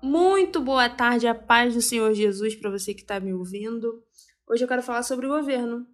Muito 0.00 0.60
boa 0.60 0.88
tarde, 0.88 1.26
a 1.26 1.34
paz 1.34 1.74
do 1.74 1.82
Senhor 1.82 2.14
Jesus 2.14 2.54
para 2.54 2.70
você 2.70 2.94
que 2.94 3.00
está 3.00 3.18
me 3.18 3.34
ouvindo. 3.34 4.00
Hoje 4.46 4.62
eu 4.62 4.68
quero 4.68 4.80
falar 4.80 5.02
sobre 5.02 5.26
o 5.26 5.28
governo. 5.28 5.88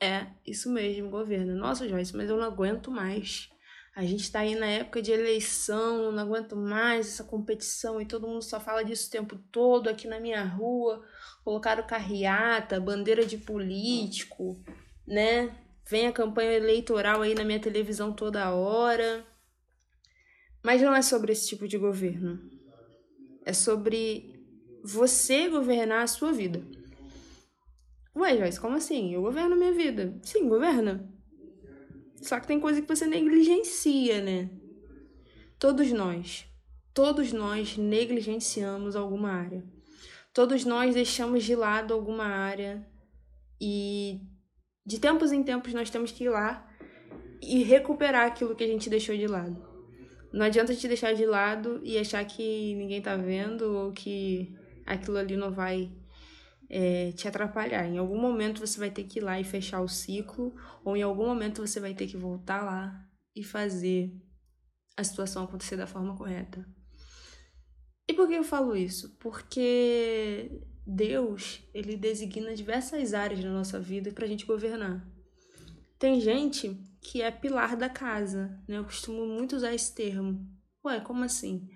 É, 0.00 0.26
isso 0.44 0.68
mesmo, 0.72 1.08
governo. 1.08 1.54
Nossa, 1.54 1.88
Joyce, 1.88 2.16
mas 2.16 2.28
eu 2.28 2.36
não 2.36 2.42
aguento 2.42 2.90
mais. 2.90 3.48
A 3.94 4.02
gente 4.02 4.24
está 4.24 4.40
aí 4.40 4.56
na 4.56 4.66
época 4.66 5.00
de 5.00 5.12
eleição, 5.12 6.10
não 6.10 6.20
aguento 6.20 6.56
mais 6.56 7.06
essa 7.06 7.22
competição 7.22 8.00
e 8.00 8.06
todo 8.06 8.26
mundo 8.26 8.42
só 8.42 8.58
fala 8.58 8.84
disso 8.84 9.06
o 9.06 9.12
tempo 9.12 9.38
todo 9.52 9.88
aqui 9.88 10.08
na 10.08 10.18
minha 10.18 10.42
rua. 10.44 11.06
Colocaram 11.44 11.86
carreata, 11.86 12.80
bandeira 12.80 13.24
de 13.24 13.38
político, 13.38 14.60
né? 15.06 15.56
Vem 15.88 16.08
a 16.08 16.12
campanha 16.12 16.54
eleitoral 16.54 17.22
aí 17.22 17.36
na 17.36 17.44
minha 17.44 17.60
televisão 17.60 18.12
toda 18.12 18.50
hora. 18.52 19.24
Mas 20.60 20.82
não 20.82 20.92
é 20.92 21.02
sobre 21.02 21.30
esse 21.30 21.46
tipo 21.46 21.68
de 21.68 21.78
governo. 21.78 22.55
É 23.46 23.52
sobre 23.52 24.44
você 24.82 25.48
governar 25.48 26.02
a 26.02 26.06
sua 26.06 26.32
vida. 26.32 26.62
Ué, 28.14 28.36
Joyce, 28.36 28.60
como 28.60 28.76
assim? 28.76 29.14
Eu 29.14 29.22
governo 29.22 29.54
a 29.54 29.56
minha 29.56 29.72
vida. 29.72 30.18
Sim, 30.22 30.48
governa. 30.48 31.08
Só 32.20 32.40
que 32.40 32.46
tem 32.46 32.58
coisa 32.58 32.82
que 32.82 32.88
você 32.88 33.06
negligencia, 33.06 34.20
né? 34.20 34.50
Todos 35.58 35.92
nós. 35.92 36.44
Todos 36.92 37.32
nós 37.32 37.76
negligenciamos 37.76 38.96
alguma 38.96 39.30
área. 39.30 39.64
Todos 40.32 40.64
nós 40.64 40.94
deixamos 40.94 41.44
de 41.44 41.54
lado 41.54 41.94
alguma 41.94 42.24
área 42.24 42.84
e 43.60 44.20
de 44.84 44.98
tempos 44.98 45.30
em 45.30 45.42
tempos 45.42 45.72
nós 45.72 45.88
temos 45.88 46.10
que 46.10 46.24
ir 46.24 46.30
lá 46.30 46.68
e 47.40 47.62
recuperar 47.62 48.26
aquilo 48.26 48.56
que 48.56 48.64
a 48.64 48.66
gente 48.66 48.90
deixou 48.90 49.16
de 49.16 49.26
lado. 49.26 49.75
Não 50.32 50.44
adianta 50.44 50.74
te 50.74 50.88
deixar 50.88 51.14
de 51.14 51.24
lado 51.24 51.80
e 51.82 51.98
achar 51.98 52.24
que 52.24 52.74
ninguém 52.74 53.00
tá 53.00 53.16
vendo 53.16 53.62
ou 53.62 53.92
que 53.92 54.54
aquilo 54.84 55.16
ali 55.16 55.36
não 55.36 55.50
vai 55.50 55.90
é, 56.68 57.12
te 57.12 57.26
atrapalhar. 57.28 57.86
Em 57.86 57.98
algum 57.98 58.20
momento 58.20 58.60
você 58.60 58.78
vai 58.78 58.90
ter 58.90 59.04
que 59.04 59.18
ir 59.18 59.22
lá 59.22 59.40
e 59.40 59.44
fechar 59.44 59.80
o 59.80 59.88
ciclo, 59.88 60.54
ou 60.84 60.96
em 60.96 61.02
algum 61.02 61.26
momento 61.26 61.66
você 61.66 61.80
vai 61.80 61.94
ter 61.94 62.06
que 62.06 62.16
voltar 62.16 62.64
lá 62.64 63.04
e 63.34 63.42
fazer 63.42 64.12
a 64.96 65.04
situação 65.04 65.44
acontecer 65.44 65.76
da 65.76 65.86
forma 65.86 66.16
correta. 66.16 66.66
E 68.08 68.14
por 68.14 68.28
que 68.28 68.34
eu 68.34 68.44
falo 68.44 68.76
isso? 68.76 69.16
Porque 69.18 70.62
Deus, 70.86 71.60
ele 71.74 71.96
designa 71.96 72.54
diversas 72.54 73.12
áreas 73.12 73.42
na 73.42 73.52
nossa 73.52 73.80
vida 73.80 74.12
para 74.12 74.24
a 74.24 74.28
gente 74.28 74.46
governar. 74.46 75.04
Tem 75.98 76.20
gente 76.20 76.76
que 77.06 77.22
é 77.22 77.30
pilar 77.30 77.76
da 77.76 77.88
casa, 77.88 78.60
né? 78.66 78.78
Eu 78.78 78.84
costumo 78.84 79.24
muito 79.24 79.54
usar 79.54 79.72
esse 79.72 79.94
termo. 79.94 80.44
Ué, 80.84 80.98
como 81.00 81.22
assim? 81.22 81.68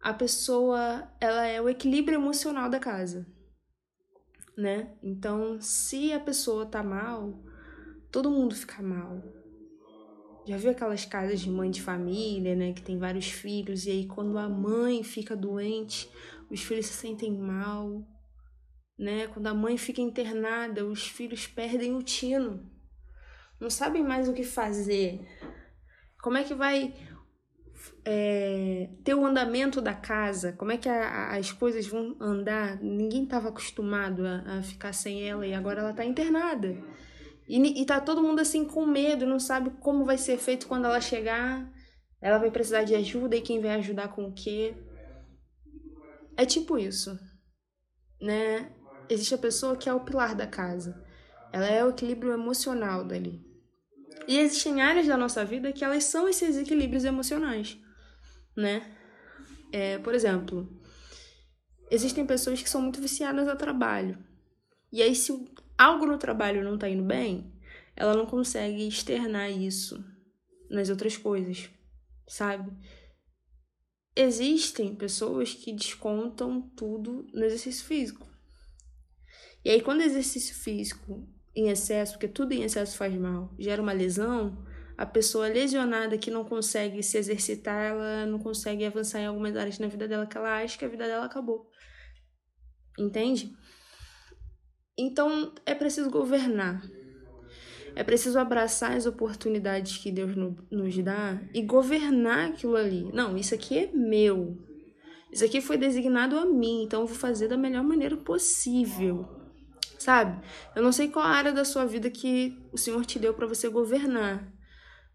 A 0.00 0.12
pessoa, 0.12 1.08
ela 1.20 1.46
é 1.46 1.60
o 1.60 1.68
equilíbrio 1.68 2.16
emocional 2.16 2.68
da 2.68 2.80
casa, 2.80 3.24
né? 4.56 4.96
Então, 5.00 5.60
se 5.60 6.12
a 6.12 6.18
pessoa 6.18 6.66
tá 6.66 6.82
mal, 6.82 7.40
todo 8.10 8.32
mundo 8.32 8.54
fica 8.54 8.82
mal. 8.82 9.22
Já 10.44 10.56
viu 10.56 10.72
aquelas 10.72 11.04
casas 11.04 11.40
de 11.40 11.50
mãe 11.50 11.70
de 11.70 11.80
família, 11.80 12.56
né, 12.56 12.72
que 12.72 12.82
tem 12.82 12.98
vários 12.98 13.30
filhos 13.30 13.86
e 13.86 13.90
aí 13.90 14.06
quando 14.06 14.38
a 14.38 14.48
mãe 14.48 15.04
fica 15.04 15.36
doente, 15.36 16.10
os 16.50 16.62
filhos 16.62 16.86
se 16.86 16.94
sentem 16.94 17.36
mal, 17.36 18.02
né? 18.98 19.28
Quando 19.28 19.46
a 19.46 19.54
mãe 19.54 19.76
fica 19.76 20.00
internada, 20.00 20.84
os 20.84 21.06
filhos 21.06 21.46
perdem 21.46 21.94
o 21.94 22.02
tino 22.02 22.77
não 23.60 23.70
sabem 23.70 24.02
mais 24.02 24.28
o 24.28 24.32
que 24.32 24.44
fazer. 24.44 25.20
Como 26.22 26.36
é 26.36 26.44
que 26.44 26.54
vai 26.54 26.94
é, 28.04 28.90
ter 29.04 29.14
o 29.14 29.24
andamento 29.24 29.80
da 29.80 29.94
casa? 29.94 30.52
Como 30.52 30.72
é 30.72 30.76
que 30.76 30.88
a, 30.88 31.36
as 31.36 31.52
coisas 31.52 31.86
vão 31.86 32.16
andar? 32.20 32.80
Ninguém 32.82 33.24
estava 33.24 33.48
acostumado 33.48 34.26
a, 34.26 34.58
a, 34.58 34.62
ficar 34.62 34.92
sem 34.92 35.28
ela 35.28 35.46
e 35.46 35.54
agora 35.54 35.80
ela 35.80 35.90
está 35.90 36.04
internada. 36.04 36.76
E, 37.48 37.80
e 37.80 37.84
tá 37.86 38.00
todo 38.00 38.22
mundo 38.22 38.40
assim 38.40 38.64
com 38.64 38.84
medo, 38.86 39.26
não 39.26 39.38
sabe 39.38 39.70
como 39.80 40.04
vai 40.04 40.18
ser 40.18 40.38
feito 40.38 40.66
quando 40.66 40.84
ela 40.84 41.00
chegar. 41.00 41.70
Ela 42.20 42.38
vai 42.38 42.50
precisar 42.50 42.84
de 42.84 42.94
ajuda 42.94 43.36
e 43.36 43.40
quem 43.40 43.60
vai 43.60 43.70
ajudar 43.76 44.08
com 44.08 44.26
o 44.26 44.32
quê? 44.32 44.74
É 46.36 46.44
tipo 46.44 46.78
isso, 46.78 47.18
né? 48.20 48.72
Existe 49.08 49.34
a 49.34 49.38
pessoa 49.38 49.76
que 49.76 49.88
é 49.88 49.94
o 49.94 50.04
pilar 50.04 50.34
da 50.34 50.46
casa. 50.46 51.04
Ela 51.52 51.66
é 51.66 51.84
o 51.84 51.90
equilíbrio 51.90 52.32
emocional 52.32 53.04
dali. 53.04 53.47
E 54.28 54.36
existem 54.36 54.82
áreas 54.82 55.06
da 55.06 55.16
nossa 55.16 55.42
vida 55.42 55.72
que 55.72 55.82
elas 55.82 56.04
são 56.04 56.28
esses 56.28 56.54
equilíbrios 56.58 57.02
emocionais, 57.02 57.78
né? 58.54 58.94
É, 59.72 59.96
por 60.00 60.14
exemplo, 60.14 60.68
existem 61.90 62.26
pessoas 62.26 62.60
que 62.60 62.68
são 62.68 62.82
muito 62.82 63.00
viciadas 63.00 63.48
a 63.48 63.56
trabalho. 63.56 64.22
E 64.92 65.02
aí, 65.02 65.14
se 65.14 65.32
algo 65.78 66.04
no 66.04 66.18
trabalho 66.18 66.62
não 66.62 66.76
tá 66.76 66.90
indo 66.90 67.02
bem, 67.02 67.58
ela 67.96 68.14
não 68.14 68.26
consegue 68.26 68.86
externar 68.86 69.50
isso 69.50 70.04
nas 70.68 70.90
outras 70.90 71.16
coisas, 71.16 71.70
sabe? 72.28 72.70
Existem 74.14 74.94
pessoas 74.94 75.54
que 75.54 75.72
descontam 75.72 76.60
tudo 76.76 77.26
no 77.32 77.44
exercício 77.46 77.86
físico. 77.86 78.28
E 79.64 79.70
aí, 79.70 79.80
quando 79.80 80.00
o 80.00 80.04
exercício 80.04 80.54
físico 80.54 81.26
em 81.58 81.70
excesso, 81.70 82.12
porque 82.12 82.28
tudo 82.28 82.52
em 82.52 82.62
excesso 82.62 82.96
faz 82.96 83.12
mal, 83.14 83.52
gera 83.58 83.82
uma 83.82 83.92
lesão, 83.92 84.64
a 84.96 85.04
pessoa 85.04 85.48
lesionada 85.48 86.16
que 86.16 86.30
não 86.30 86.44
consegue 86.44 87.02
se 87.02 87.18
exercitar, 87.18 87.90
ela 87.90 88.26
não 88.26 88.38
consegue 88.38 88.84
avançar 88.84 89.20
em 89.20 89.26
algumas 89.26 89.56
áreas 89.56 89.78
na 89.80 89.88
vida 89.88 90.06
dela 90.06 90.26
que 90.26 90.38
ela 90.38 90.62
acha 90.62 90.78
que 90.78 90.84
a 90.84 90.88
vida 90.88 91.06
dela 91.06 91.24
acabou. 91.24 91.68
Entende? 92.96 93.52
Então 94.96 95.52
é 95.66 95.74
preciso 95.74 96.10
governar. 96.10 96.80
É 97.96 98.04
preciso 98.04 98.38
abraçar 98.38 98.96
as 98.96 99.06
oportunidades 99.06 99.98
que 99.98 100.12
Deus 100.12 100.36
nos 100.70 100.98
dá 100.98 101.40
e 101.52 101.62
governar 101.62 102.50
aquilo 102.50 102.76
ali. 102.76 103.10
Não, 103.12 103.36
isso 103.36 103.54
aqui 103.54 103.78
é 103.78 103.90
meu. 103.92 104.56
Isso 105.32 105.44
aqui 105.44 105.60
foi 105.60 105.76
designado 105.76 106.38
a 106.38 106.46
mim, 106.46 106.84
então 106.84 107.00
eu 107.00 107.06
vou 107.06 107.16
fazer 107.16 107.48
da 107.48 107.56
melhor 107.56 107.82
maneira 107.82 108.16
possível 108.16 109.37
sabe? 110.08 110.42
Eu 110.74 110.82
não 110.82 110.90
sei 110.90 111.08
qual 111.08 111.26
área 111.26 111.52
da 111.52 111.66
sua 111.66 111.84
vida 111.84 112.10
que 112.10 112.58
o 112.72 112.78
Senhor 112.78 113.04
te 113.04 113.18
deu 113.18 113.34
para 113.34 113.46
você 113.46 113.68
governar. 113.68 114.50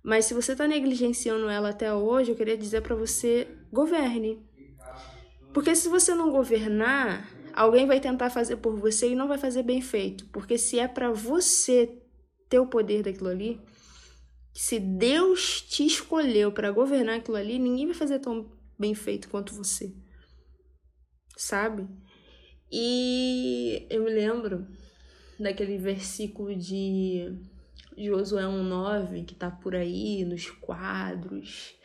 Mas 0.03 0.25
se 0.25 0.35
você 0.35 0.55
tá 0.55 0.67
negligenciando 0.67 1.49
ela 1.49 1.69
até 1.69 1.91
hoje, 1.91 2.29
eu 2.29 2.35
queria 2.35 2.55
dizer 2.55 2.81
para 2.81 2.93
você, 2.93 3.47
governe. 3.71 4.39
Porque 5.51 5.75
se 5.75 5.89
você 5.89 6.13
não 6.13 6.29
governar, 6.29 7.27
alguém 7.55 7.87
vai 7.87 7.99
tentar 7.99 8.29
fazer 8.29 8.57
por 8.57 8.75
você 8.75 9.09
e 9.09 9.15
não 9.15 9.27
vai 9.27 9.39
fazer 9.39 9.63
bem 9.63 9.81
feito. 9.81 10.27
Porque 10.27 10.59
se 10.59 10.77
é 10.77 10.87
para 10.87 11.11
você 11.11 11.99
ter 12.47 12.59
o 12.59 12.67
poder 12.67 13.01
daquilo 13.01 13.29
ali, 13.29 13.59
se 14.53 14.79
Deus 14.79 15.59
te 15.63 15.87
escolheu 15.87 16.51
para 16.51 16.69
governar 16.69 17.17
aquilo 17.17 17.37
ali, 17.37 17.57
ninguém 17.57 17.87
vai 17.87 17.95
fazer 17.95 18.19
tão 18.19 18.51
bem 18.77 18.93
feito 18.93 19.27
quanto 19.27 19.55
você. 19.55 19.91
Sabe? 21.35 21.87
E 22.75 23.85
eu 23.87 24.03
me 24.03 24.09
lembro 24.09 24.65
daquele 25.39 25.77
versículo 25.77 26.55
de 26.55 27.31
Josué 27.95 28.41
1,9 28.45 29.25
que 29.25 29.35
tá 29.35 29.51
por 29.51 29.75
aí 29.75 30.25
nos 30.25 30.49
quadros, 30.49 31.75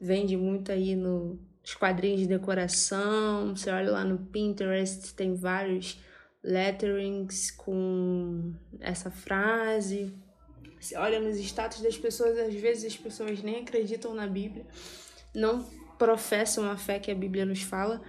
vende 0.00 0.34
muito 0.34 0.72
aí 0.72 0.96
no, 0.96 1.38
nos 1.60 1.74
quadrinhos 1.74 2.20
de 2.20 2.28
decoração. 2.28 3.54
Você 3.54 3.70
olha 3.70 3.90
lá 3.90 4.04
no 4.06 4.16
Pinterest, 4.16 5.12
tem 5.12 5.34
vários 5.34 5.98
letterings 6.42 7.50
com 7.50 8.54
essa 8.80 9.10
frase. 9.10 10.14
Você 10.80 10.96
olha 10.96 11.20
nos 11.20 11.36
status 11.36 11.82
das 11.82 11.98
pessoas, 11.98 12.38
às 12.38 12.54
vezes 12.54 12.94
as 12.94 12.96
pessoas 12.96 13.42
nem 13.42 13.56
acreditam 13.56 14.14
na 14.14 14.26
Bíblia, 14.26 14.64
não 15.34 15.62
professam 15.98 16.70
a 16.70 16.78
fé 16.78 16.98
que 16.98 17.10
a 17.10 17.14
Bíblia 17.14 17.44
nos 17.44 17.60
fala, 17.60 18.00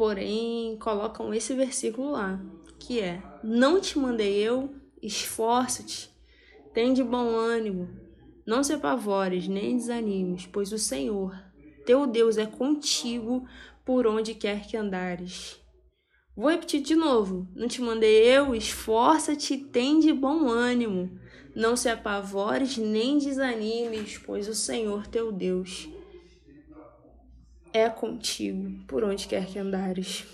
porém 0.00 0.78
colocam 0.78 1.34
esse 1.34 1.52
versículo 1.52 2.12
lá, 2.12 2.40
que 2.78 3.00
é: 3.00 3.22
Não 3.44 3.78
te 3.78 3.98
mandei 3.98 4.32
eu, 4.38 4.74
esforça-te, 5.02 6.10
tem 6.72 6.94
de 6.94 7.04
bom 7.04 7.36
ânimo, 7.36 7.86
não 8.46 8.64
se 8.64 8.72
apavores 8.72 9.46
nem 9.46 9.76
desanimes, 9.76 10.46
pois 10.46 10.72
o 10.72 10.78
Senhor, 10.78 11.38
teu 11.84 12.06
Deus, 12.06 12.38
é 12.38 12.46
contigo 12.46 13.46
por 13.84 14.06
onde 14.06 14.32
quer 14.32 14.66
que 14.66 14.74
andares. 14.74 15.60
Vou 16.34 16.48
repetir 16.48 16.80
de 16.80 16.94
novo: 16.94 17.46
Não 17.54 17.68
te 17.68 17.82
mandei 17.82 18.24
eu, 18.24 18.54
esforça-te, 18.54 19.58
tem 19.58 20.00
de 20.00 20.14
bom 20.14 20.48
ânimo, 20.48 21.10
não 21.54 21.76
se 21.76 21.90
apavores 21.90 22.78
nem 22.78 23.18
desanimes, 23.18 24.16
pois 24.16 24.48
o 24.48 24.54
Senhor, 24.54 25.06
teu 25.06 25.30
Deus, 25.30 25.90
é 27.72 27.88
contigo 27.88 28.84
por 28.86 29.04
onde 29.04 29.26
quer 29.26 29.46
que 29.46 29.58
andares. 29.58 30.24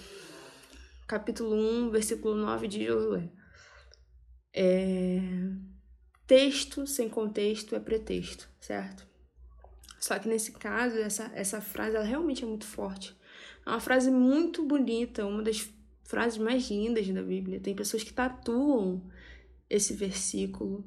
Capítulo 1.07 1.55
1, 1.55 1.91
versículo 1.91 2.35
9 2.35 2.69
de 2.69 2.85
Josué. 2.85 3.29
É... 4.53 5.21
Texto 6.27 6.87
sem 6.87 7.09
contexto 7.09 7.77
é 7.77 7.81
pretexto, 7.81 8.49
certo? 8.61 9.07
Só 10.01 10.19
que 10.19 10.29
nesse 10.29 10.53
caso, 10.53 10.97
essa, 10.99 11.31
essa 11.35 11.61
frase 11.61 11.97
ela 11.97 12.05
realmente 12.05 12.43
é 12.43 12.47
muito 12.47 12.67
forte. 12.67 13.17
É 13.65 13.71
uma 13.71 13.81
frase 13.81 14.11
muito 14.11 14.65
bonita, 14.65 15.27
uma 15.27 15.43
das 15.43 15.69
frases 16.05 16.39
mais 16.39 16.69
lindas 16.71 17.07
da 17.09 17.23
Bíblia. 17.23 17.61
Tem 17.61 17.75
pessoas 17.75 18.03
que 18.03 18.13
tatuam 18.13 19.03
esse 19.69 19.95
versículo. 19.95 20.85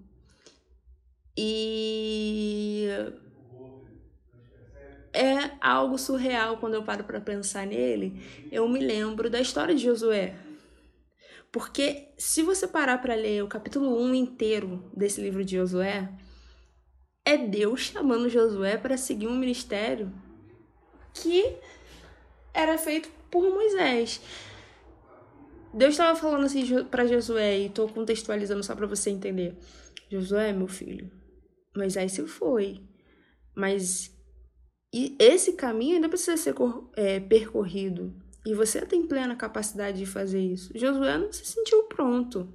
E 1.37 2.87
é 5.19 5.51
algo 5.59 5.97
surreal 5.97 6.55
quando 6.57 6.75
eu 6.75 6.83
paro 6.83 7.03
para 7.03 7.19
pensar 7.19 7.67
nele. 7.67 8.23
Eu 8.49 8.69
me 8.69 8.79
lembro 8.79 9.29
da 9.29 9.41
história 9.41 9.75
de 9.75 9.83
Josué. 9.83 10.33
Porque 11.51 12.13
se 12.17 12.41
você 12.41 12.65
parar 12.65 12.99
para 13.01 13.15
ler 13.15 13.43
o 13.43 13.47
capítulo 13.47 14.01
1 14.01 14.15
inteiro 14.15 14.89
desse 14.95 15.19
livro 15.19 15.43
de 15.43 15.57
Josué, 15.57 16.09
é 17.25 17.37
Deus 17.37 17.81
chamando 17.81 18.29
Josué 18.29 18.77
para 18.77 18.95
seguir 18.95 19.27
um 19.27 19.37
ministério 19.37 20.09
que 21.13 21.57
era 22.53 22.77
feito 22.77 23.09
por 23.29 23.43
Moisés. 23.49 24.21
Deus 25.73 25.95
estava 25.95 26.17
falando 26.17 26.45
assim 26.45 26.85
para 26.85 27.05
Josué, 27.05 27.59
e 27.59 27.65
estou 27.65 27.89
contextualizando 27.89 28.63
só 28.63 28.73
para 28.73 28.87
você 28.87 29.09
entender. 29.09 29.57
Josué, 30.09 30.53
meu 30.53 30.67
filho, 30.67 31.11
Moisés 31.75 32.13
se 32.13 32.25
foi, 32.25 32.81
mas 33.53 34.17
esse 34.91 35.53
caminho 35.53 35.95
ainda 35.95 36.09
precisa 36.09 36.35
ser 36.35 36.55
é, 36.95 37.19
percorrido. 37.19 38.13
E 38.45 38.53
você 38.53 38.85
tem 38.85 39.05
plena 39.05 39.35
capacidade 39.35 39.99
de 39.99 40.05
fazer 40.05 40.39
isso. 40.39 40.71
Josué 40.75 41.17
não 41.17 41.31
se 41.31 41.45
sentiu 41.45 41.83
pronto. 41.83 42.51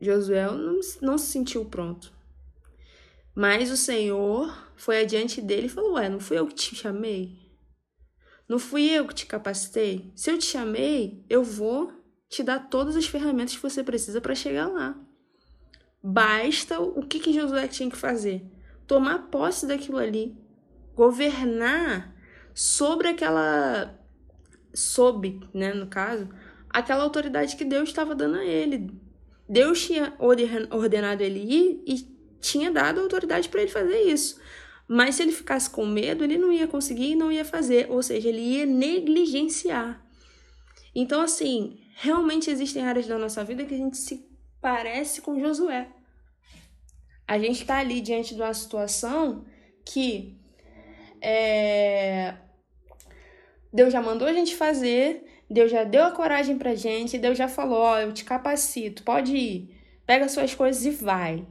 Josué 0.00 0.46
não, 0.46 0.80
não 1.00 1.18
se 1.18 1.26
sentiu 1.26 1.64
pronto. 1.64 2.12
Mas 3.34 3.70
o 3.70 3.76
Senhor 3.76 4.52
foi 4.76 5.00
adiante 5.00 5.40
dele 5.40 5.66
e 5.66 5.70
falou: 5.70 5.94
Ué, 5.94 6.08
não 6.08 6.20
fui 6.20 6.38
eu 6.38 6.46
que 6.46 6.54
te 6.54 6.74
chamei? 6.74 7.38
Não 8.48 8.58
fui 8.58 8.90
eu 8.90 9.06
que 9.06 9.14
te 9.14 9.26
capacitei? 9.26 10.10
Se 10.14 10.30
eu 10.30 10.38
te 10.38 10.46
chamei, 10.46 11.24
eu 11.28 11.42
vou 11.42 11.92
te 12.28 12.42
dar 12.42 12.68
todas 12.68 12.96
as 12.96 13.06
ferramentas 13.06 13.54
que 13.54 13.62
você 13.62 13.82
precisa 13.82 14.20
para 14.20 14.34
chegar 14.34 14.68
lá. 14.68 14.98
Basta 16.02 16.80
o 16.80 17.06
que, 17.06 17.18
que 17.18 17.32
Josué 17.32 17.68
tinha 17.68 17.90
que 17.90 17.96
fazer? 17.96 18.44
Tomar 18.88 19.28
posse 19.30 19.66
daquilo 19.66 19.98
ali, 19.98 20.36
governar 20.96 22.12
sobre 22.52 23.06
aquela. 23.06 23.96
sob, 24.74 25.40
né, 25.54 25.72
no 25.72 25.86
caso, 25.86 26.28
aquela 26.68 27.04
autoridade 27.04 27.54
que 27.54 27.64
Deus 27.64 27.88
estava 27.88 28.16
dando 28.16 28.38
a 28.38 28.44
ele. 28.44 28.90
Deus 29.48 29.86
tinha 29.86 30.14
ordenado 30.18 31.22
ele 31.22 31.38
ir 31.38 31.82
e 31.86 32.18
tinha 32.40 32.70
dado 32.70 33.00
autoridade 33.00 33.48
para 33.48 33.62
ele 33.62 33.70
fazer 33.70 34.00
isso. 34.02 34.40
Mas 34.88 35.14
se 35.16 35.22
ele 35.22 35.32
ficasse 35.32 35.68
com 35.68 35.86
medo, 35.86 36.24
ele 36.24 36.38
não 36.38 36.52
ia 36.52 36.66
conseguir 36.66 37.12
e 37.12 37.16
não 37.16 37.30
ia 37.30 37.44
fazer, 37.44 37.90
ou 37.90 38.02
seja, 38.02 38.28
ele 38.28 38.40
ia 38.40 38.66
negligenciar. 38.66 40.02
Então, 40.94 41.20
assim, 41.20 41.78
realmente 41.94 42.50
existem 42.50 42.82
áreas 42.82 43.06
da 43.06 43.18
nossa 43.18 43.44
vida 43.44 43.64
que 43.64 43.74
a 43.74 43.78
gente 43.78 43.98
se 43.98 44.26
parece 44.60 45.20
com 45.20 45.38
Josué. 45.38 45.88
A 47.28 47.38
gente 47.38 47.60
está 47.60 47.76
ali 47.76 48.00
diante 48.00 48.34
de 48.34 48.40
uma 48.40 48.54
situação 48.54 49.44
que 49.84 50.34
é, 51.20 52.34
Deus 53.72 53.92
já 53.92 54.00
mandou 54.00 54.26
a 54.26 54.32
gente 54.32 54.56
fazer, 54.56 55.24
Deus 55.50 55.70
já 55.70 55.84
deu 55.84 56.04
a 56.04 56.10
coragem 56.10 56.56
pra 56.56 56.74
gente, 56.74 57.18
Deus 57.18 57.36
já 57.36 57.46
falou: 57.46 57.80
Ó, 57.80 57.98
eu 57.98 58.12
te 58.12 58.24
capacito, 58.24 59.02
pode 59.02 59.36
ir, 59.36 59.76
pega 60.06 60.28
suas 60.28 60.54
coisas 60.54 60.84
e 60.86 60.90
vai. 60.90 61.46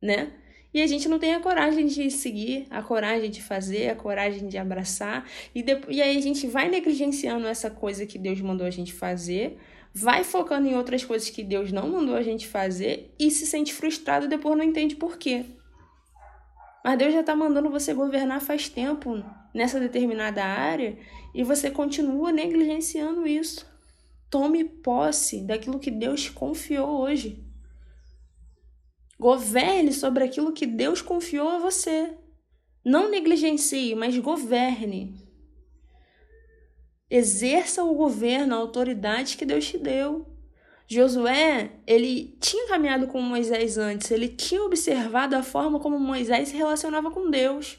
Né? 0.00 0.32
E 0.72 0.82
a 0.82 0.86
gente 0.86 1.08
não 1.08 1.18
tem 1.20 1.34
a 1.34 1.40
coragem 1.40 1.86
de 1.86 2.10
seguir, 2.10 2.66
a 2.68 2.82
coragem 2.82 3.30
de 3.30 3.40
fazer, 3.40 3.90
a 3.90 3.94
coragem 3.94 4.48
de 4.48 4.58
abraçar. 4.58 5.24
E, 5.54 5.62
depois, 5.62 5.96
e 5.96 6.02
aí 6.02 6.16
a 6.18 6.20
gente 6.20 6.48
vai 6.48 6.68
negligenciando 6.68 7.46
essa 7.46 7.70
coisa 7.70 8.04
que 8.04 8.18
Deus 8.18 8.40
mandou 8.40 8.66
a 8.66 8.70
gente 8.70 8.92
fazer, 8.92 9.56
vai 9.94 10.24
focando 10.24 10.66
em 10.66 10.74
outras 10.74 11.04
coisas 11.04 11.30
que 11.30 11.44
Deus 11.44 11.70
não 11.70 11.88
mandou 11.88 12.16
a 12.16 12.22
gente 12.22 12.48
fazer 12.48 13.14
e 13.18 13.30
se 13.30 13.46
sente 13.46 13.72
frustrado 13.72 14.26
e 14.26 14.28
depois 14.28 14.58
não 14.58 14.64
entende 14.64 14.96
por 14.96 15.16
quê. 15.16 15.46
Mas 16.84 16.98
Deus 16.98 17.14
já 17.14 17.20
está 17.20 17.36
mandando 17.36 17.70
você 17.70 17.94
governar 17.94 18.40
faz 18.40 18.68
tempo 18.68 19.24
nessa 19.54 19.78
determinada 19.78 20.44
área 20.44 20.98
e 21.32 21.44
você 21.44 21.70
continua 21.70 22.32
negligenciando 22.32 23.26
isso. 23.26 23.64
Tome 24.28 24.64
posse 24.64 25.42
daquilo 25.46 25.78
que 25.78 25.92
Deus 25.92 26.28
confiou 26.28 27.00
hoje. 27.00 27.42
Governe 29.18 29.92
sobre 29.92 30.24
aquilo 30.24 30.52
que 30.52 30.66
Deus 30.66 31.00
confiou 31.00 31.48
a 31.48 31.58
você. 31.58 32.18
Não 32.84 33.08
negligencie, 33.08 33.94
mas 33.94 34.18
governe. 34.18 35.23
Exerça 37.16 37.84
o 37.84 37.94
governo, 37.94 38.56
a 38.56 38.58
autoridade 38.58 39.36
que 39.36 39.46
Deus 39.46 39.64
te 39.64 39.78
deu. 39.78 40.26
Josué, 40.88 41.70
ele 41.86 42.36
tinha 42.40 42.66
caminhado 42.66 43.06
com 43.06 43.22
Moisés 43.22 43.78
antes, 43.78 44.10
ele 44.10 44.26
tinha 44.26 44.60
observado 44.64 45.36
a 45.36 45.42
forma 45.44 45.78
como 45.78 45.96
Moisés 45.96 46.48
se 46.48 46.56
relacionava 46.56 47.12
com 47.12 47.30
Deus. 47.30 47.78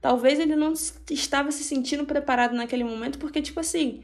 Talvez 0.00 0.40
ele 0.40 0.56
não 0.56 0.72
estava 1.10 1.52
se 1.52 1.62
sentindo 1.62 2.06
preparado 2.06 2.54
naquele 2.54 2.82
momento, 2.82 3.18
porque, 3.18 3.42
tipo 3.42 3.60
assim, 3.60 4.02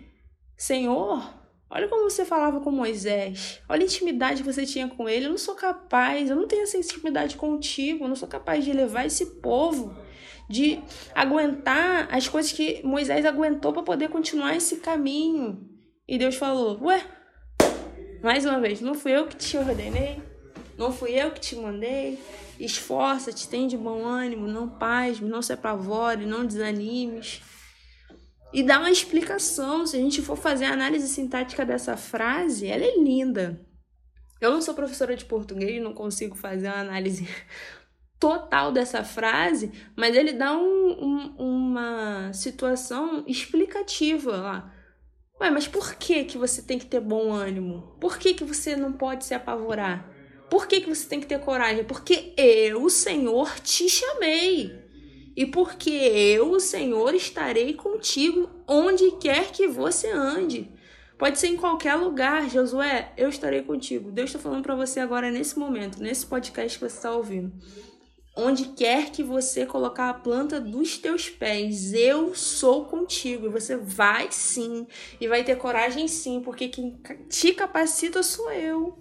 Senhor, 0.59 1.27
Olha 1.69 1.89
como 1.89 2.09
você 2.09 2.25
falava 2.25 2.61
com 2.61 2.71
Moisés. 2.71 3.61
Olha 3.69 3.83
a 3.83 3.85
intimidade 3.85 4.43
que 4.43 4.53
você 4.53 4.65
tinha 4.65 4.87
com 4.87 5.09
ele. 5.09 5.27
Eu 5.27 5.31
não 5.31 5.39
sou 5.39 5.57
capaz, 5.57 6.31
eu 6.31 6.37
não 6.37 6.47
tenho 6.47 6.63
essa 6.63 6.79
intimidade 6.79 7.37
contigo. 7.37 8.05
Eu 8.05 8.09
não 8.09 8.15
sou 8.15 8.29
capaz 8.29 8.65
de 8.65 8.73
levar 8.73 9.05
esse 9.05 9.27
povo, 9.41 9.97
de 10.49 10.81
aguentar 11.15 12.09
as 12.11 12.29
coisas 12.29 12.53
que 12.53 12.81
Moisés 12.85 13.25
aguentou 13.25 13.73
para 13.73 13.83
poder 13.83 14.09
continuar 14.09 14.57
esse 14.57 14.77
caminho. 14.77 15.69
E 16.07 16.19
Deus 16.19 16.37
falou: 16.37 16.79
Ué, 16.83 17.05
mais 18.23 18.45
uma 18.45 18.61
vez, 18.61 18.81
não 18.81 18.95
fui 18.95 19.13
eu 19.13 19.27
que 19.27 19.37
te 19.37 19.57
ordenei, 19.57 20.23
não 20.79 20.93
fui 20.93 21.13
eu 21.13 21.31
que 21.31 21.41
te 21.41 21.57
mandei. 21.57 22.19
Esforça-te, 22.59 23.49
tem 23.49 23.67
de 23.67 23.77
bom 23.77 24.05
ânimo, 24.05 24.47
não 24.47 24.69
pasme, 24.69 25.29
não 25.29 25.43
se 25.43 25.53
apavore, 25.53 26.25
não 26.25 26.47
desanimes 26.47 27.43
e 28.57 28.63
dá 28.63 28.79
uma 28.79 28.91
explicação. 28.91 29.87
Se 29.87 29.97
a 29.97 30.01
gente 30.01 30.23
for 30.23 30.37
fazer 30.37 30.65
a 30.65 30.73
análise 30.73 31.09
sintática 31.09 31.65
dessa 31.65 31.95
frase, 31.95 32.67
ela 32.67 32.85
é 32.85 32.97
linda. 32.97 33.61
Eu 34.41 34.51
não 34.51 34.63
sou 34.63 34.75
professora 34.75 35.15
de 35.15 35.27
português, 35.27 35.83
não 35.83 35.93
consigo 35.93 36.35
fazer 36.35 36.69
uma 36.69 36.81
análise 36.81 37.29
total 38.19 38.73
dessa 38.73 39.05
frase, 39.05 39.73
mas 39.95 40.17
ele 40.17 40.33
dá 40.33 40.57
um, 40.57 40.91
um, 40.91 41.35
uma 41.39 42.33
situação 42.33 43.25
explicativa 43.27 44.37
lá. 44.37 44.73
Ué, 45.41 45.51
mas 45.51 45.69
por 45.69 45.95
que, 45.97 46.25
que 46.25 46.39
você 46.39 46.63
tem 46.63 46.79
que 46.79 46.87
ter 46.87 47.01
bom 47.01 47.33
ânimo? 47.33 47.97
Por 48.01 48.19
que, 48.19 48.33
que 48.33 48.45
você 48.45 48.75
não 48.75 48.93
pode 48.93 49.25
se 49.25 49.35
apavorar? 49.35 50.11
Por 50.49 50.67
que, 50.67 50.81
que 50.81 50.89
você 50.89 51.07
tem 51.07 51.21
que 51.21 51.27
ter 51.27 51.41
coragem? 51.41 51.85
Porque 51.85 52.33
eu, 52.37 52.89
Senhor, 52.89 53.61
te 53.61 53.89
chamei 53.89 54.87
e 55.37 55.45
porque 55.45 55.91
eu, 55.91 56.59
Senhor, 56.59 57.15
estarei 57.15 57.75
contigo 57.75 58.49
onde 58.67 59.11
quer 59.19 59.53
que 59.53 59.69
você 59.69 60.11
ande. 60.11 60.73
Pode 61.19 61.39
ser 61.39 61.49
em 61.49 61.57
qualquer 61.57 61.95
lugar, 61.95 62.49
Josué, 62.49 63.13
eu 63.17 63.29
estarei 63.29 63.63
contigo. 63.63 64.11
Deus 64.11 64.31
está 64.31 64.39
falando 64.39 64.63
para 64.63 64.75
você 64.75 65.01
agora 65.01 65.31
nesse 65.31 65.59
momento, 65.59 66.01
nesse 66.03 66.27
podcast 66.27 66.79
que 66.79 66.89
você 66.89 66.97
está 66.97 67.11
ouvindo. 67.13 67.53
Onde 68.39 68.67
quer 68.67 69.11
que 69.11 69.23
você 69.23 69.65
colocar 69.65 70.11
a 70.11 70.15
planta 70.15 70.61
dos 70.61 70.99
teus 70.99 71.31
pés, 71.31 71.95
eu 71.95 72.35
sou 72.35 72.85
contigo. 72.85 73.47
E 73.47 73.49
você 73.49 73.79
vai 73.79 74.29
sim, 74.31 74.87
e 75.19 75.27
vai 75.27 75.43
ter 75.43 75.57
coragem 75.57 76.07
sim, 76.07 76.43
porque 76.43 76.69
quem 76.69 77.01
te 77.31 77.55
capacita 77.55 78.23
sou 78.23 78.53
eu. 78.53 78.99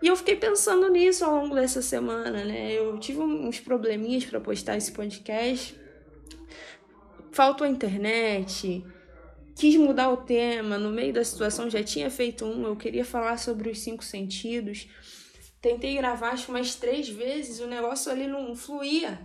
E 0.00 0.06
eu 0.06 0.14
fiquei 0.14 0.36
pensando 0.36 0.88
nisso 0.88 1.24
ao 1.24 1.34
longo 1.34 1.56
dessa 1.56 1.82
semana, 1.82 2.44
né? 2.44 2.72
Eu 2.72 2.96
tive 2.98 3.18
uns 3.18 3.58
probleminhas 3.58 4.24
para 4.24 4.40
postar 4.40 4.76
esse 4.76 4.92
podcast. 4.92 5.74
Faltou 7.32 7.66
a 7.66 7.70
internet. 7.70 8.84
Quis 9.56 9.76
mudar 9.76 10.10
o 10.10 10.18
tema, 10.18 10.78
no 10.78 10.90
meio 10.90 11.12
da 11.12 11.24
situação 11.24 11.68
já 11.68 11.82
tinha 11.82 12.08
feito 12.08 12.46
um, 12.46 12.66
eu 12.66 12.76
queria 12.76 13.04
falar 13.04 13.36
sobre 13.36 13.68
os 13.68 13.80
cinco 13.80 14.04
sentidos. 14.04 14.88
Tentei 15.60 15.94
gravar 15.96 16.30
acho 16.30 16.50
umas 16.50 16.74
três 16.74 17.08
vezes, 17.08 17.60
o 17.60 17.66
negócio 17.66 18.10
ali 18.10 18.26
não 18.26 18.56
fluía. 18.56 19.20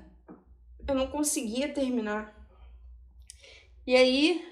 Eu 0.88 0.94
não 0.94 1.08
conseguia 1.08 1.70
terminar. 1.70 2.36
E 3.88 3.96
aí, 3.96 4.46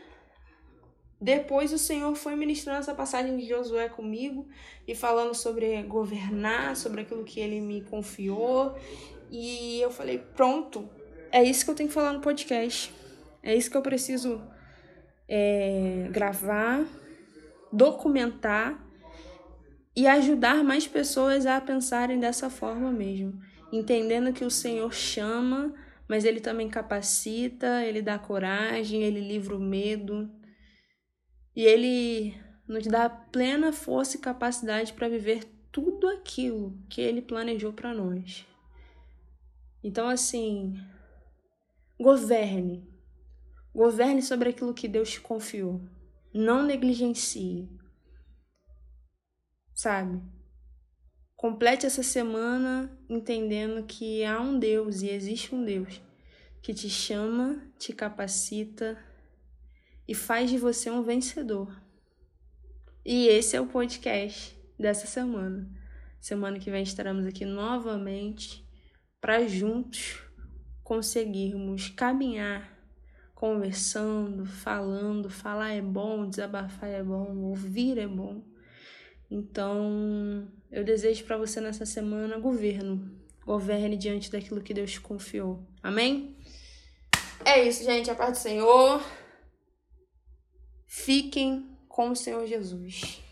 depois 1.20 1.74
o 1.74 1.78
Senhor 1.78 2.14
foi 2.16 2.36
ministrando 2.36 2.80
essa 2.80 2.94
passagem 2.94 3.38
de 3.38 3.48
Josué 3.48 3.90
comigo 3.90 4.48
e 4.88 4.94
falando 4.94 5.34
sobre 5.34 5.82
governar, 5.84 6.76
sobre 6.76 7.02
aquilo 7.02 7.24
que 7.24 7.40
ele 7.40 7.60
me 7.60 7.82
confiou. 7.82 8.76
E 9.30 9.82
eu 9.82 9.92
falei: 9.92 10.20
pronto, 10.20 10.90
é 11.32 11.44
isso 11.44 11.66
que 11.66 11.72
eu 11.72 11.76
tenho 11.76 11.90
que 11.90 11.96
falar 11.96 12.14
no 12.14 12.22
podcast. 12.22 12.94
É 13.42 13.56
isso 13.56 13.70
que 13.70 13.76
eu 13.76 13.82
preciso 13.82 14.42
é, 15.28 16.08
gravar, 16.12 16.86
documentar 17.72 18.82
e 19.96 20.08
ajudar 20.08 20.64
mais 20.64 20.88
pessoas 20.88 21.46
a 21.46 21.62
pensarem 21.62 22.20
dessa 22.20 22.50
forma 22.50 22.92
mesmo. 22.92 23.40
Entendendo 23.72 24.34
que 24.34 24.44
o 24.44 24.52
Senhor 24.52 24.94
chama, 24.94 25.74
mas 26.08 26.26
ele 26.26 26.40
também 26.40 26.70
capacita, 26.70 27.84
ele 27.84 28.02
dá 28.02 28.18
coragem, 28.18 29.04
ele 29.04 29.20
livra 29.20 29.56
o 29.56 29.60
medo. 29.60 30.30
E 31.56 31.64
ele 31.64 32.36
nos 32.68 32.86
dá 32.88 33.10
plena 33.10 33.72
força 33.72 34.18
e 34.18 34.20
capacidade 34.20 34.94
para 34.94 35.10
viver 35.10 35.44
tudo 35.72 36.08
aquilo 36.08 36.78
que 36.90 37.02
ele 37.02 37.22
planejou 37.22 37.74
para 37.74 37.94
nós. 37.94 38.46
Então, 39.84 40.08
assim, 40.08 40.80
governe. 42.00 42.88
Governe 43.74 44.22
sobre 44.22 44.50
aquilo 44.50 44.74
que 44.74 44.88
Deus 44.88 45.12
te 45.12 45.22
confiou. 45.22 45.82
Não 46.34 46.64
negligencie. 46.64 47.70
Sabe? 49.74 50.22
Complete 51.36 51.86
essa 51.86 52.04
semana 52.04 52.90
entendendo 53.10 53.84
que 53.86 54.24
há 54.24 54.40
um 54.40 54.58
Deus 54.58 55.02
e 55.02 55.10
existe 55.10 55.54
um 55.54 55.64
Deus 55.64 56.02
que 56.62 56.74
te 56.74 56.90
chama, 56.90 57.62
te 57.78 57.92
capacita 57.92 58.98
e 60.08 60.16
faz 60.16 60.50
de 60.50 60.58
você 60.58 60.90
um 60.90 61.04
vencedor. 61.04 61.82
E 63.06 63.28
esse 63.28 63.58
é 63.58 63.62
o 63.62 63.68
podcast 63.68 64.58
dessa 64.80 65.06
semana. 65.06 65.70
Semana 66.22 66.58
que 66.60 66.72
vem 66.72 66.84
estaremos 66.84 67.26
aqui 67.26 67.44
novamente 67.44 68.66
para 69.20 69.46
juntos 69.46 70.22
conseguirmos 70.84 71.90
caminhar 71.90 72.74
conversando, 73.44 74.46
falando. 74.46 75.30
Falar 75.30 75.74
é 75.74 75.82
bom, 75.82 76.30
desabafar 76.30 76.90
é 76.90 77.04
bom, 77.04 77.38
ouvir 77.40 77.98
é 77.98 78.08
bom. 78.08 78.42
Então, 79.34 80.48
eu 80.72 80.84
desejo 80.84 81.26
para 81.26 81.40
você 81.40 81.60
nessa 81.60 81.88
semana 81.88 82.38
governo. 82.38 83.20
Governe 83.44 83.98
diante 83.98 84.32
daquilo 84.32 84.62
que 84.62 84.76
Deus 84.76 84.92
te 84.92 85.02
confiou. 85.02 85.68
Amém? 85.82 86.38
É 87.44 87.68
isso, 87.68 87.84
gente. 87.84 88.12
A 88.12 88.16
paz 88.16 88.34
do 88.34 88.38
Senhor. 88.38 89.04
Fiquem 90.86 91.76
com 91.90 92.12
o 92.12 92.16
Senhor 92.16 92.46
Jesus. 92.46 93.23